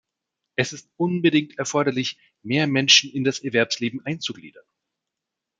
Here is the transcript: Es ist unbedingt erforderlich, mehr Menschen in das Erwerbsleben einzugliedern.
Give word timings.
Es 0.55 0.73
ist 0.73 0.89
unbedingt 0.97 1.59
erforderlich, 1.59 2.17
mehr 2.41 2.65
Menschen 2.65 3.11
in 3.11 3.23
das 3.23 3.37
Erwerbsleben 3.37 4.03
einzugliedern. 4.03 4.65